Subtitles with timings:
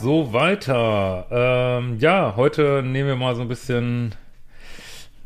[0.00, 1.26] so weiter.
[1.30, 4.14] Ähm, ja, heute nehmen wir mal so ein bisschen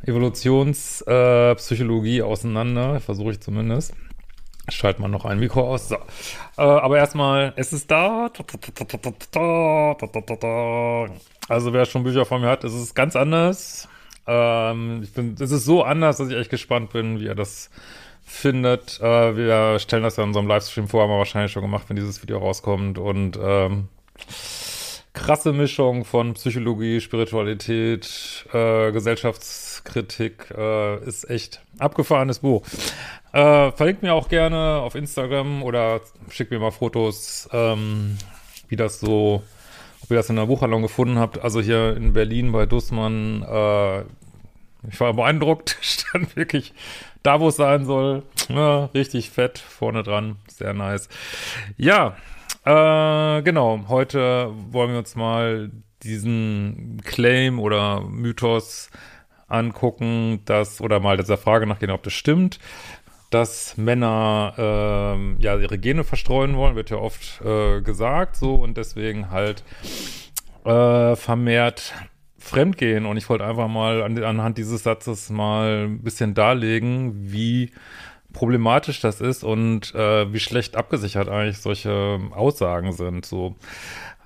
[0.07, 3.01] Evolutionspsychologie äh, auseinander.
[3.01, 3.95] Versuche ich zumindest.
[4.69, 5.89] Schalt mal noch ein Mikro aus.
[5.89, 5.97] So.
[6.57, 8.31] Äh, aber erstmal, es ist da.
[11.49, 13.89] Also wer schon Bücher von mir hat, es ist ganz anders.
[14.27, 17.71] Ähm, ich bin, es ist so anders, dass ich echt gespannt bin, wie er das
[18.25, 19.01] findet.
[19.01, 21.97] Äh, wir stellen das ja in unserem Livestream vor, haben wir wahrscheinlich schon gemacht, wenn
[21.97, 22.99] dieses Video rauskommt.
[22.99, 23.89] Und ähm,
[25.23, 32.65] krasse Mischung von Psychologie, Spiritualität, äh, Gesellschaftskritik, äh, ist echt abgefahrenes Buch.
[33.33, 38.19] Äh, verlinkt mir auch gerne auf Instagram oder schickt mir mal Fotos, ähm,
[38.69, 39.45] wie das so,
[40.03, 41.39] ob ihr das in der Buchhandlung gefunden habt.
[41.39, 44.01] Also hier in Berlin bei Dussmann, äh,
[44.91, 46.75] ich war beeindruckt, stand wirklich
[47.23, 48.25] da, wo es sein soll.
[48.49, 51.09] Ja, richtig fett, vorne dran, sehr nice.
[51.77, 52.17] Ja,
[52.65, 55.71] äh, genau, heute wollen wir uns mal
[56.03, 58.91] diesen Claim oder Mythos
[59.49, 62.59] angucken, dass, oder mal dieser Frage nachgehen, ob das stimmt,
[63.31, 68.77] dass Männer ähm, ja ihre Gene verstreuen wollen, wird ja oft äh, gesagt so und
[68.77, 69.65] deswegen halt
[70.65, 71.95] äh, vermehrt
[72.39, 73.07] fremdgehen.
[73.07, 77.71] Und ich wollte einfach mal an, anhand dieses Satzes mal ein bisschen darlegen, wie
[78.33, 83.27] problematisch das ist und äh, wie schlecht abgesichert eigentlich solche Aussagen sind.
[83.27, 83.57] So.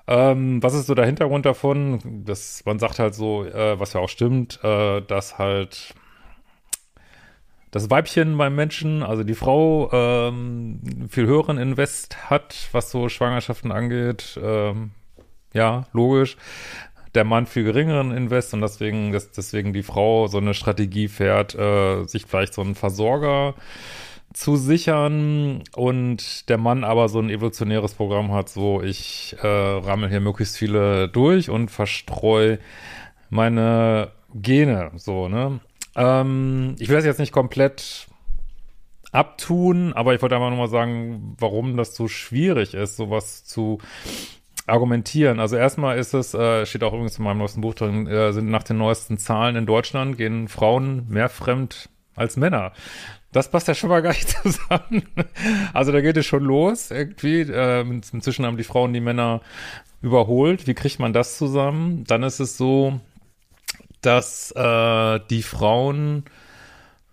[0.07, 2.23] Ähm, was ist so der Hintergrund davon?
[2.25, 5.95] Das, man sagt halt so, äh, was ja auch stimmt, äh, dass halt
[7.73, 13.73] das Weibchen beim Menschen, also die Frau, ähm, viel höheren Invest hat, was so Schwangerschaften
[13.73, 14.39] angeht.
[14.43, 14.93] Ähm,
[15.53, 16.37] ja, logisch.
[17.17, 21.55] Der Mann viel geringeren Invest und deswegen, dass deswegen die Frau so eine Strategie fährt,
[21.55, 23.55] äh, sich vielleicht so einen Versorger
[24.35, 30.11] zu sichern und der Mann aber so ein evolutionäres Programm hat, so ich äh, rammel
[30.11, 32.59] hier möglichst viele durch und verstreu
[33.31, 35.61] meine Gene, so, ne?
[35.95, 38.09] Ähm, ich will das jetzt nicht komplett
[39.11, 43.79] abtun, aber ich wollte einfach nur mal sagen, warum das so schwierig ist, sowas zu
[44.67, 45.41] argumentieren.
[45.41, 48.51] Also erstmal ist es, äh, steht auch übrigens in meinem neuesten Buch drin, äh, sind
[48.51, 52.73] nach den neuesten Zahlen in Deutschland gehen Frauen mehr fremd als Männer.
[53.33, 55.03] Das passt ja schon mal gar nicht zusammen.
[55.73, 57.43] Also da geht es schon los irgendwie.
[57.43, 59.41] Äh, inzwischen haben die Frauen die Männer
[60.03, 60.67] überholt.
[60.67, 62.05] Wie kriegt man das zusammen?
[62.05, 63.01] Dann ist es so,
[64.01, 66.25] dass äh, die Frauen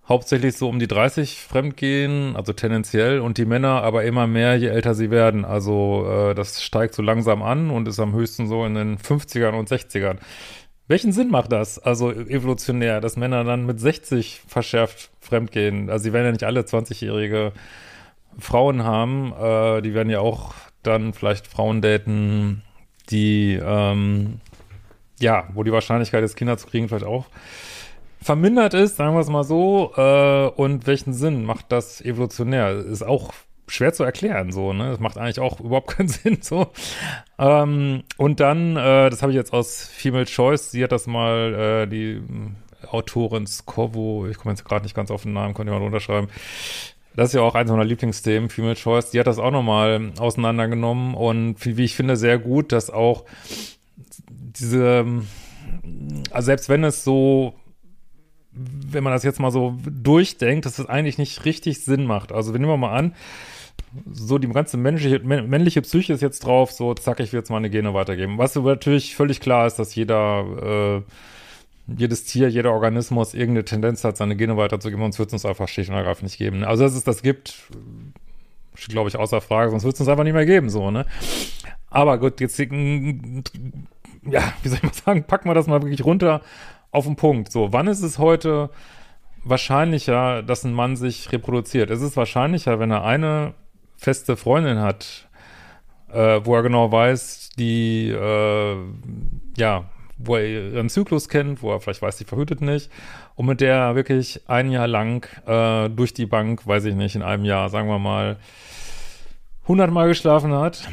[0.07, 4.67] hauptsächlich so um die 30 fremdgehen, also tendenziell, und die Männer aber immer mehr, je
[4.67, 5.45] älter sie werden.
[5.45, 9.53] Also äh, das steigt so langsam an und ist am höchsten so in den 50ern
[9.53, 10.17] und 60ern.
[10.87, 15.89] Welchen Sinn macht das, also evolutionär, dass Männer dann mit 60 verschärft fremdgehen?
[15.89, 17.53] Also sie werden ja nicht alle 20-jährige
[18.37, 22.61] Frauen haben, äh, die werden ja auch dann vielleicht Frauen daten,
[23.09, 24.41] die ähm,
[25.19, 27.25] ja, wo die Wahrscheinlichkeit, des Kinder zu kriegen, vielleicht auch
[28.23, 29.93] vermindert ist, sagen wir es mal so.
[29.95, 32.71] Äh, und welchen Sinn macht das evolutionär?
[32.77, 33.33] Ist auch
[33.67, 34.91] schwer zu erklären, so, ne?
[34.91, 36.67] Das macht eigentlich auch überhaupt keinen Sinn, so.
[37.37, 41.83] Ähm, und dann, äh, das habe ich jetzt aus Female Choice, sie hat das mal,
[41.83, 45.71] äh, die äh, Autorin Skovo, ich komme jetzt gerade nicht ganz auf den Namen, konnte
[45.71, 46.29] ich mal runterschreiben.
[47.15, 49.11] Das ist ja auch eins meiner Lieblingsthemen, Female Choice.
[49.11, 53.25] Die hat das auch nochmal auseinandergenommen und wie ich finde, sehr gut, dass auch
[54.29, 55.05] diese,
[56.31, 57.53] also selbst wenn es so,
[58.55, 62.31] wenn man das jetzt mal so durchdenkt, dass es das eigentlich nicht richtig Sinn macht.
[62.31, 63.13] Also wir nehmen mal an,
[64.11, 67.69] so die ganze menschliche, männliche Psyche ist jetzt drauf, so zack, ich will jetzt meine
[67.69, 68.37] Gene weitergeben.
[68.37, 71.03] Was natürlich völlig klar ist, dass jeder,
[71.87, 75.45] äh, jedes Tier, jeder Organismus irgendeine Tendenz hat, seine Gene weiterzugeben, sonst wird es uns
[75.45, 76.63] einfach schlicht und ergreifend nicht geben.
[76.63, 77.55] Also dass es das gibt,
[78.75, 81.05] steht glaube ich außer Frage, sonst wird es uns einfach nicht mehr geben, so, ne?
[81.89, 86.41] Aber gut, jetzt ja, wie soll ich mal sagen, packen wir das mal wirklich runter
[86.93, 87.51] auf den Punkt.
[87.51, 88.69] So, wann ist es heute
[89.43, 91.89] wahrscheinlicher, dass ein Mann sich reproduziert?
[91.89, 93.55] Es ist wahrscheinlicher, wenn er eine
[93.97, 95.27] feste Freundin hat,
[96.11, 98.75] äh, wo er genau weiß, die, äh,
[99.57, 99.85] ja,
[100.17, 102.89] wo er ihren Zyklus kennt, wo er vielleicht weiß, die verhütet nicht
[103.35, 107.15] und mit der er wirklich ein Jahr lang äh, durch die Bank, weiß ich nicht,
[107.15, 108.37] in einem Jahr, sagen wir mal,
[109.67, 110.87] hundertmal geschlafen hat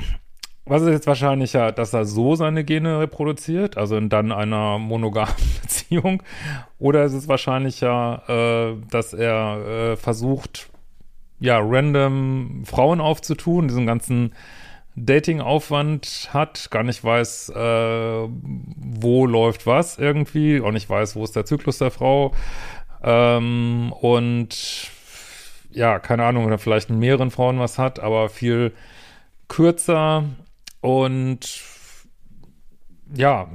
[0.65, 5.35] was ist jetzt wahrscheinlicher, dass er so seine Gene reproduziert, also in dann einer monogamen
[5.63, 6.23] Beziehung,
[6.79, 10.71] oder ist es wahrscheinlicher, äh, dass er äh, versucht,
[11.41, 14.35] ja, random Frauen aufzutun, diesen ganzen
[14.97, 21.37] Dating-Aufwand hat, gar nicht weiß, äh, wo läuft was irgendwie, auch nicht weiß, wo ist
[21.37, 22.33] der Zyklus der Frau.
[23.03, 24.91] Ähm, und
[25.71, 28.73] ja, keine Ahnung, oder vielleicht mit mehreren Frauen was hat, aber viel
[29.49, 30.25] kürzer
[30.81, 31.63] und
[33.15, 33.49] ja,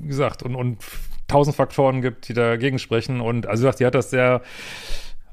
[0.00, 0.78] wie gesagt, und, und
[1.26, 3.20] tausend Faktoren gibt, die dagegen sprechen.
[3.20, 4.40] Und also die hat das sehr,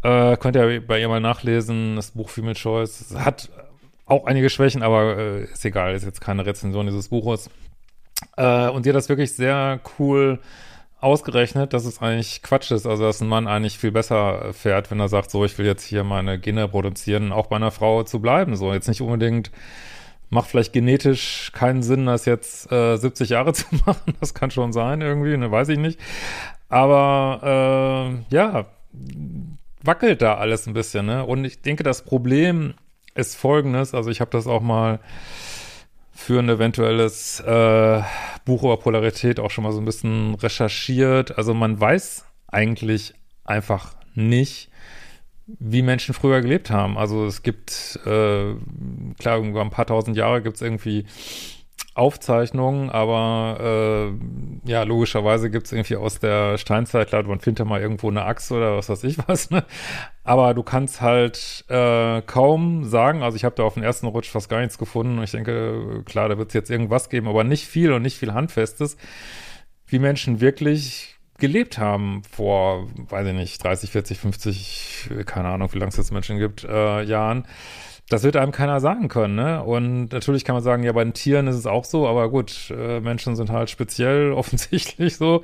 [0.03, 3.15] äh, könnt ihr bei ihr mal nachlesen, das Buch Female Choice.
[3.17, 3.49] Hat
[4.05, 7.49] auch einige Schwächen, aber äh, ist egal, ist jetzt keine Rezension dieses Buches.
[8.37, 10.39] Äh, und die hat das wirklich sehr cool
[10.99, 14.99] ausgerechnet, dass es eigentlich Quatsch ist, also dass ein Mann eigentlich viel besser fährt, wenn
[14.99, 18.19] er sagt, so, ich will jetzt hier meine Gene produzieren, auch bei einer Frau zu
[18.19, 19.51] bleiben, so, jetzt nicht unbedingt
[20.29, 24.13] macht vielleicht genetisch keinen Sinn, das jetzt äh, 70 Jahre zu machen.
[24.19, 25.99] Das kann schon sein irgendwie, ne, weiß ich nicht.
[26.69, 28.65] Aber äh, ja,
[29.83, 31.25] wackelt da alles ein bisschen, ne?
[31.25, 32.73] Und ich denke, das Problem
[33.13, 34.99] ist folgendes, also ich habe das auch mal
[36.11, 38.01] für ein eventuelles äh,
[38.45, 41.37] Buch über Polarität auch schon mal so ein bisschen recherchiert.
[41.37, 43.13] Also man weiß eigentlich
[43.43, 44.69] einfach nicht,
[45.47, 46.97] wie Menschen früher gelebt haben.
[46.97, 48.55] Also es gibt, äh,
[49.19, 51.05] klar, über ein paar tausend Jahre gibt es irgendwie
[51.93, 54.11] Aufzeichnungen, aber
[54.65, 58.09] äh, ja, logischerweise gibt es irgendwie aus der Steinzeit, klar, man findet ja mal irgendwo
[58.09, 59.63] eine Axt oder was weiß ich was, ne?
[60.25, 64.29] Aber du kannst halt äh, kaum sagen, also ich habe da auf den ersten Rutsch
[64.29, 65.23] fast gar nichts gefunden.
[65.23, 68.33] Ich denke, klar, da wird es jetzt irgendwas geben, aber nicht viel und nicht viel
[68.33, 68.97] Handfestes,
[69.87, 75.79] wie Menschen wirklich gelebt haben vor, weiß ich nicht, 30, 40, 50, keine Ahnung, wie
[75.79, 77.45] lange es jetzt Menschen gibt, äh, Jahren.
[78.09, 79.63] Das wird einem keiner sagen können, ne?
[79.63, 82.71] Und natürlich kann man sagen, ja, bei den Tieren ist es auch so, aber gut,
[82.71, 85.43] äh, Menschen sind halt speziell offensichtlich so.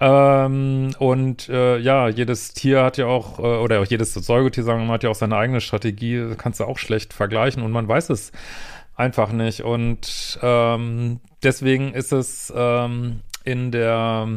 [0.00, 4.80] Ähm, und äh, ja, jedes Tier hat ja auch, äh, oder auch jedes Säugetier, sagen
[4.80, 7.88] wir mal, hat ja auch seine eigene Strategie, kannst du auch schlecht vergleichen und man
[7.88, 8.32] weiß es
[8.94, 9.62] einfach nicht.
[9.62, 14.28] Und ähm, deswegen ist es ähm, in der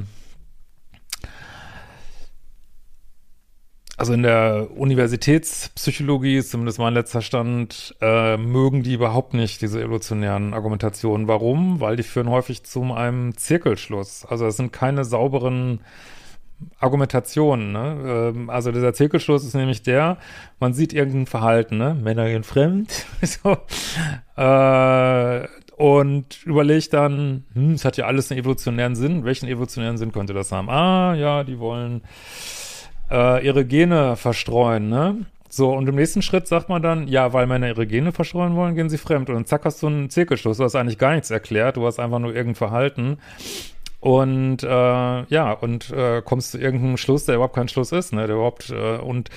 [4.02, 10.56] also in der Universitätspsychologie, zumindest mein letzter Stand, äh, mögen die überhaupt nicht diese evolutionären
[10.56, 11.28] Argumentationen.
[11.28, 11.80] Warum?
[11.82, 14.26] Weil die führen häufig zu einem Zirkelschluss.
[14.26, 15.82] Also es sind keine sauberen
[16.80, 17.74] Argumentationen.
[17.74, 18.32] Ne?
[18.36, 20.18] Ähm, also dieser Zirkelschluss ist nämlich der,
[20.60, 21.94] man sieht irgendein Verhalten, ne?
[21.94, 23.56] Männer gehen fremd, so.
[24.36, 29.26] äh, und überlegt dann, hm, es hat ja alles einen evolutionären Sinn.
[29.26, 30.72] Welchen evolutionären Sinn könnte das haben?
[30.72, 32.02] Ah, ja, die wollen
[33.12, 35.26] äh, ihre Gene verstreuen, ne?
[35.54, 38.74] So, und im nächsten Schritt sagt man dann, ja, weil Männer ihre Gene verstreuen wollen,
[38.74, 39.30] gehen sie fremd.
[39.30, 40.58] Und zack, hast du einen Zirkelschluss.
[40.58, 43.18] Du hast eigentlich gar nichts erklärt, du hast einfach nur irgendein Verhalten.
[44.00, 48.28] Und äh, ja, und äh, kommst zu irgendeinem Schluss, der überhaupt kein Schluss ist, ne?
[48.28, 49.30] Der überhaupt äh, und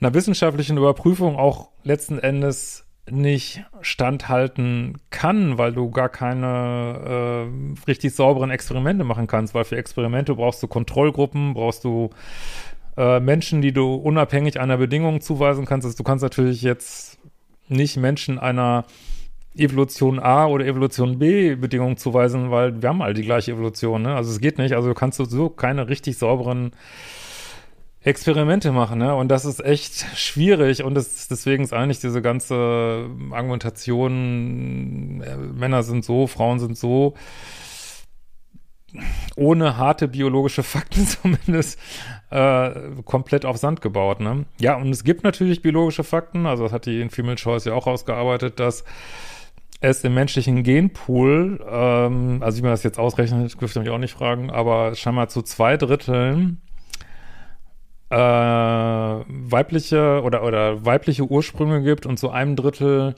[0.00, 8.14] einer wissenschaftlichen Überprüfung auch letzten Endes nicht standhalten kann, weil du gar keine äh, richtig
[8.14, 12.10] sauberen Experimente machen kannst, weil für Experimente brauchst du Kontrollgruppen, brauchst du
[12.96, 15.84] äh, Menschen, die du unabhängig einer Bedingung zuweisen kannst.
[15.84, 17.18] Also du kannst natürlich jetzt
[17.68, 18.84] nicht Menschen einer
[19.56, 24.14] Evolution A oder Evolution B Bedingung zuweisen, weil wir haben all die gleiche Evolution, ne?
[24.14, 24.74] Also es geht nicht.
[24.74, 26.72] Also du kannst so keine richtig sauberen
[28.02, 29.14] Experimente machen, ne?
[29.14, 35.82] Und das ist echt schwierig und das, deswegen ist eigentlich diese ganze Argumentation, äh, Männer
[35.82, 37.14] sind so, Frauen sind so,
[39.36, 41.78] ohne harte biologische Fakten zumindest
[42.30, 42.70] äh,
[43.04, 44.20] komplett auf Sand gebaut.
[44.20, 44.44] Ne?
[44.58, 47.74] Ja, und es gibt natürlich biologische Fakten, also das hat die in Female Choice ja
[47.74, 48.84] auch ausgearbeitet, dass
[49.80, 54.12] es im menschlichen Genpool, ähm, also wie man das jetzt ausrechnet, dürfte mich auch nicht
[54.12, 56.60] fragen, aber scheinbar zu zwei Dritteln
[58.10, 63.14] äh, weibliche oder, oder weibliche Ursprünge gibt und zu einem Drittel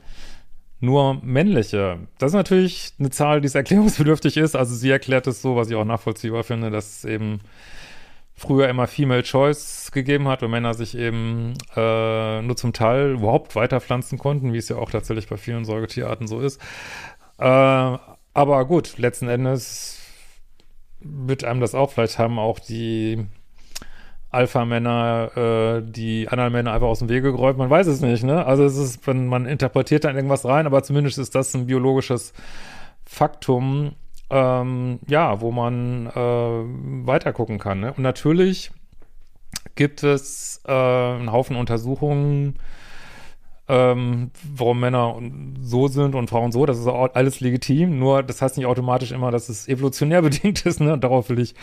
[0.83, 2.01] nur männliche.
[2.19, 4.57] Das ist natürlich eine Zahl, die erklärungsbedürftig ist.
[4.57, 7.41] Also sie erklärt es so, was ich auch nachvollziehbar finde, dass es eben
[8.35, 13.55] früher immer Female Choice gegeben hat und Männer sich eben äh, nur zum Teil überhaupt
[13.55, 16.61] weiterpflanzen konnten, wie es ja auch tatsächlich bei vielen Säugetierarten so ist.
[17.39, 17.45] Äh,
[18.35, 20.01] aber gut, letzten Endes
[21.01, 23.27] wird einem das auch, vielleicht haben auch die
[24.33, 27.59] Alpha-Männer, äh, die anderen Männer einfach aus dem Wege geräumt.
[27.59, 28.45] Man weiß es nicht, ne?
[28.47, 32.33] Also es ist, wenn man interpretiert dann irgendwas rein, aber zumindest ist das ein biologisches
[33.05, 33.93] Faktum,
[34.31, 37.81] ähm, ja, wo man äh, weiter gucken kann.
[37.81, 37.93] Ne?
[37.93, 38.73] Und natürlich
[39.75, 42.59] gibt es äh, einen Haufen Untersuchungen,
[43.69, 45.21] ähm, warum Männer
[45.61, 46.65] so sind und Frauen so.
[46.65, 47.99] Das ist alles legitim.
[47.99, 50.81] Nur das heißt nicht automatisch immer, dass es evolutionär bedingt ist.
[50.81, 50.95] Ne?
[50.95, 51.55] Und darauf will ich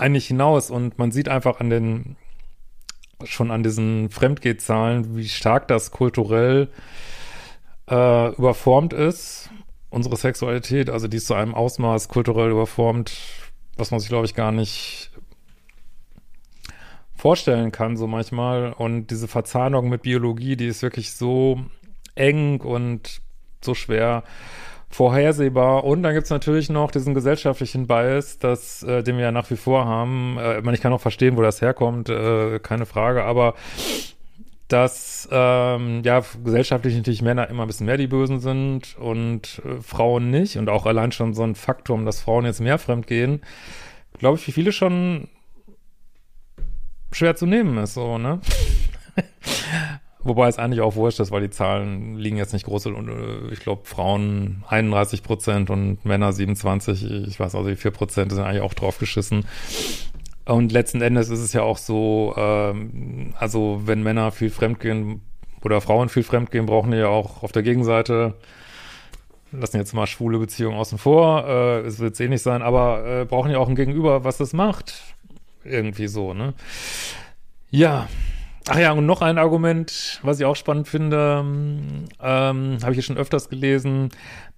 [0.00, 2.16] eigentlich hinaus und man sieht einfach an den,
[3.24, 6.68] schon an diesen Fremdgehzahlen, wie stark das kulturell
[7.88, 9.50] äh, überformt ist.
[9.90, 13.12] Unsere Sexualität, also die ist zu einem Ausmaß kulturell überformt,
[13.76, 15.10] was man sich, glaube ich, gar nicht
[17.14, 18.72] vorstellen kann, so manchmal.
[18.72, 21.60] Und diese Verzahnung mit Biologie, die ist wirklich so
[22.14, 23.22] eng und
[23.62, 24.24] so schwer
[24.94, 25.82] vorhersehbar.
[25.82, 29.56] Und dann gibt's natürlich noch diesen gesellschaftlichen Bias, das, äh, den wir ja nach wie
[29.56, 30.38] vor haben.
[30.38, 33.54] Äh, ich kann auch verstehen, wo das herkommt, äh, keine Frage, aber
[34.68, 39.80] dass ähm, ja gesellschaftlich natürlich Männer immer ein bisschen mehr die Bösen sind und äh,
[39.82, 43.42] Frauen nicht und auch allein schon so ein Faktum, dass Frauen jetzt mehr fremd gehen,
[44.18, 45.28] glaube ich, für viele schon
[47.10, 48.40] schwer zu nehmen ist, so, ne?
[50.24, 52.86] Wobei es eigentlich auch wurscht ist, weil die Zahlen liegen jetzt nicht groß.
[52.86, 57.90] Und äh, ich glaube, Frauen 31 Prozent und Männer 27, ich weiß also, die 4
[57.90, 59.44] Prozent sind eigentlich auch draufgeschissen.
[60.46, 65.20] Und letzten Endes ist es ja auch so, ähm, also wenn Männer viel fremdgehen
[65.62, 68.34] oder Frauen viel fremdgehen, brauchen die ja auch auf der Gegenseite,
[69.52, 73.24] lassen jetzt mal schwule Beziehungen außen vor, äh, es wird eh nicht sein, aber äh,
[73.24, 75.02] brauchen ja auch ein Gegenüber, was das macht.
[75.64, 76.54] Irgendwie so, ne?
[77.70, 78.08] Ja.
[78.66, 83.02] Ach ja, und noch ein Argument, was ich auch spannend finde, ähm, habe ich hier
[83.02, 84.08] schon öfters gelesen,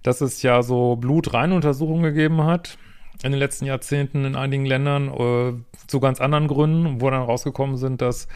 [0.01, 2.77] dass es ja so Blutreinuntersuchungen gegeben hat
[3.23, 5.53] in den letzten Jahrzehnten in einigen Ländern äh,
[5.87, 8.29] zu ganz anderen Gründen, wo dann rausgekommen sind, dass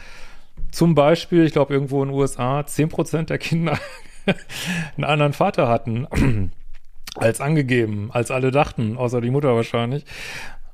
[0.70, 3.78] zum Beispiel, ich glaube irgendwo in den USA, zehn Prozent der Kinder
[4.96, 6.06] einen anderen Vater hatten
[7.16, 10.04] als angegeben, als alle dachten, außer die Mutter wahrscheinlich.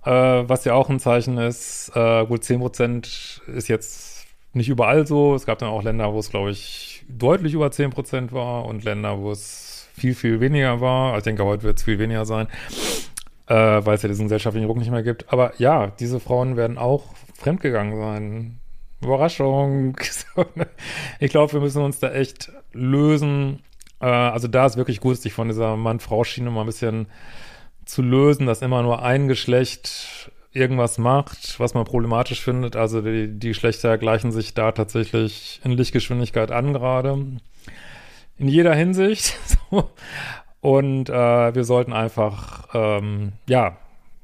[0.05, 4.18] Äh, was ja auch ein Zeichen ist, äh, gut, zehn Prozent ist jetzt
[4.59, 5.35] nicht überall so.
[5.35, 8.85] Es gab dann auch Länder, wo es, glaube ich, deutlich über zehn Prozent war und
[8.85, 11.13] Länder, wo es viel, viel weniger war.
[11.13, 12.49] Also ich denke, heute wird es viel weniger sein
[13.49, 15.33] äh, weil es ja diesen gesellschaftlichen Druck nicht mehr gibt.
[15.33, 18.61] Aber ja, diese Frauen werden auch fremdgegangen sein.
[19.01, 19.97] Überraschung.
[21.21, 23.63] Ich glaube, wir müssen uns da echt lösen.
[24.01, 27.07] Äh, also da ist wirklich gut, sich von dieser Mann-Frau-Schiene mal ein bisschen
[27.85, 32.77] zu lösen, dass immer nur ein Geschlecht irgendwas macht, was man problematisch findet.
[32.77, 37.27] Also die, die Geschlechter gleichen sich da tatsächlich in Lichtgeschwindigkeit an gerade.
[38.39, 39.37] In jeder Hinsicht.
[40.61, 43.77] Und äh, wir sollten einfach, ähm, ja,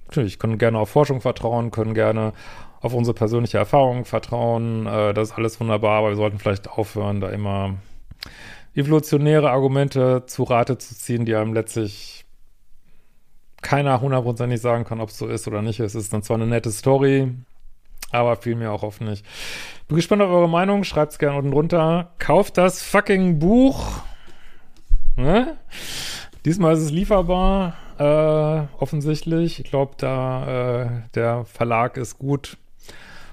[0.07, 2.33] natürlich, können gerne auf Forschung vertrauen, können gerne
[2.81, 4.87] auf unsere persönliche Erfahrung vertrauen.
[4.87, 7.77] Äh, das ist alles wunderbar, aber wir sollten vielleicht aufhören, da immer
[8.75, 12.24] evolutionäre Argumente zu Rate zu ziehen, die einem letztlich
[13.65, 15.81] keiner hundertprozentig sagen kann, ob es so ist oder nicht.
[15.81, 17.33] Es ist dann zwar eine nette Story,
[18.13, 19.25] aber viel mehr auch oft nicht.
[19.89, 20.85] Bin gespannt auf eure Meinung.
[20.85, 22.13] Schreibt es gerne unten drunter.
[22.19, 24.03] Kauft das fucking Buch.
[25.17, 25.57] Ne?
[26.45, 29.59] Diesmal ist es lieferbar, äh, offensichtlich.
[29.59, 32.59] Ich glaube, da äh, der Verlag ist gut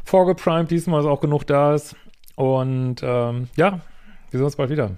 [0.06, 1.96] vorgeprimed, diesmal ist auch genug da ist.
[2.36, 3.82] Und ähm, ja,
[4.30, 4.92] wir sehen uns bald wieder.